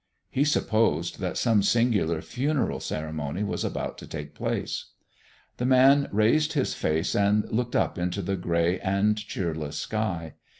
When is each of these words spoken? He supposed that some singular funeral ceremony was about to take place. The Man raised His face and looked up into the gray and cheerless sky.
He 0.31 0.43
supposed 0.45 1.19
that 1.19 1.37
some 1.37 1.61
singular 1.61 2.23
funeral 2.23 2.79
ceremony 2.79 3.43
was 3.43 3.63
about 3.63 3.99
to 3.99 4.07
take 4.07 4.33
place. 4.33 4.93
The 5.57 5.65
Man 5.67 6.09
raised 6.11 6.53
His 6.53 6.73
face 6.73 7.15
and 7.15 7.47
looked 7.51 7.75
up 7.75 7.99
into 7.99 8.23
the 8.23 8.35
gray 8.35 8.79
and 8.79 9.15
cheerless 9.15 9.77
sky. 9.77 10.33